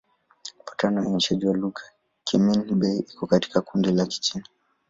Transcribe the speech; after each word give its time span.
Kufuatana 0.57 1.01
na 1.01 1.07
uainishaji 1.07 1.47
wa 1.47 1.53
lugha, 1.53 1.81
Kimin-Bei 2.23 2.99
iko 2.99 3.27
katika 3.27 3.61
kundi 3.61 3.91
la 3.91 4.05
Kichina. 4.05 4.45